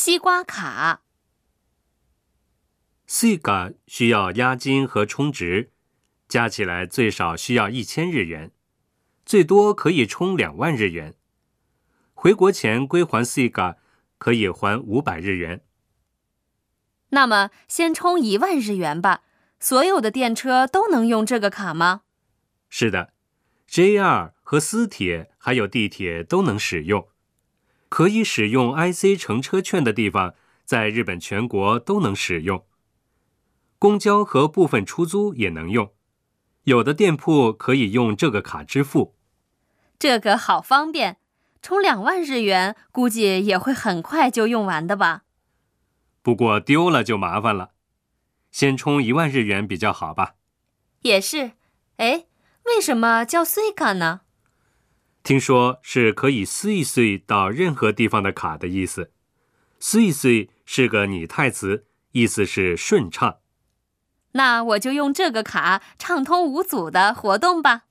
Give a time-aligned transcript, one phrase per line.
[0.00, 1.02] 西瓜卡。
[3.08, 5.72] Suica 需要押金和充值，
[6.28, 8.52] 加起来最少需要一千日元，
[9.26, 11.16] 最多可以充两万日元。
[12.14, 13.78] 回国前归还 Suica
[14.18, 15.64] 可以还五百日元。
[17.08, 19.24] 那么先充一万日元吧。
[19.58, 22.02] 所有的电车都能用这个卡吗？
[22.68, 23.12] 是的
[23.68, 27.08] ，JR 和私铁还有地铁都能使用。
[27.88, 30.34] 可以使用 IC 乘车券的地方，
[30.64, 32.64] 在日本全国都能使用。
[33.78, 35.92] 公交和部分出租也能用，
[36.64, 39.14] 有的店铺可以用这个卡支付。
[39.98, 41.18] 这个好方便，
[41.62, 45.22] 充两万日元估计也会很快就用完的吧。
[46.22, 47.70] 不过丢了就麻烦了，
[48.50, 50.34] 先充一万日元比较好吧。
[51.02, 51.52] 也是，
[51.96, 52.26] 哎，
[52.64, 54.22] 为什么叫 Suica 呢？
[55.28, 59.12] 听说是可以撕一碎到任何地方的卡的意思。
[59.78, 63.36] 撕一碎是个拟态词，意思是顺畅。
[64.32, 67.82] 那我就用这个卡畅通无阻的活动吧。